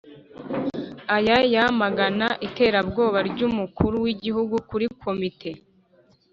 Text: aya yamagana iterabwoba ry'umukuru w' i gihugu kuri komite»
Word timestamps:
aya 1.15 1.37
yamagana 1.53 2.27
iterabwoba 2.47 3.17
ry'umukuru 3.29 3.95
w' 4.03 4.09
i 4.13 4.15
gihugu 4.23 4.55
kuri 4.69 4.85
komite» 5.03 5.51